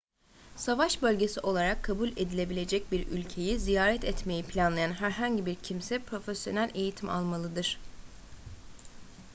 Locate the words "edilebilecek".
2.11-2.91